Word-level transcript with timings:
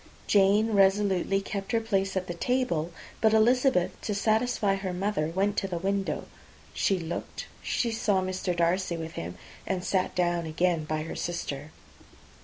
Jane 0.25 0.71
resolutely 0.73 1.41
kept 1.41 1.73
her 1.73 1.79
place 1.79 2.17
at 2.17 2.25
the 2.25 2.33
table; 2.33 2.91
but 3.21 3.35
Elizabeth, 3.35 3.91
to 4.01 4.15
satisfy 4.15 4.73
her 4.73 4.93
mother, 4.93 5.27
went 5.27 5.57
to 5.57 5.67
the 5.67 5.77
window 5.77 6.25
she 6.73 6.97
looked 6.97 7.45
she 7.61 7.91
saw 7.91 8.19
Mr. 8.19 8.57
Darcy 8.57 8.97
with 8.97 9.11
him, 9.11 9.37
and 9.67 9.83
sat 9.83 10.15
down 10.15 10.47
again 10.47 10.85
by 10.85 11.03
her 11.03 11.15
sister. 11.15 11.69